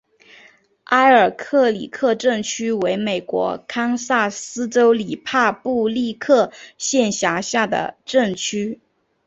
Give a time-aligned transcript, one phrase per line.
[0.85, 8.79] 埃尔克里克镇区为美国堪萨斯州里帕布利克县辖下的镇区。